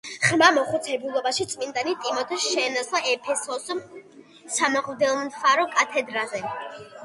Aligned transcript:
ღრმა 0.27 0.45
მოხუცებულობაში 0.53 1.45
წმინდანი 1.51 1.93
ტიმოთეს 2.07 2.47
შეენაცვლა 2.55 3.03
ეფესოს 3.13 3.69
სამღვდელმთავრო 4.57 5.71
კათედრაზე. 5.79 6.47